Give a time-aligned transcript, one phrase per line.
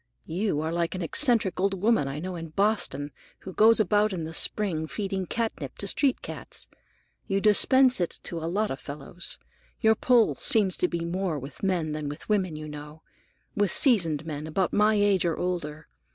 [0.25, 3.11] You are like an eccentric old woman I know in Boston,
[3.41, 6.67] who goes about in the spring feeding catnip to street cats.
[7.27, 9.37] You dispense it to a lot of fellows.
[9.79, 13.03] Your pull seems to be more with men than with women, you know;
[13.55, 15.87] with seasoned men, about my age, or older.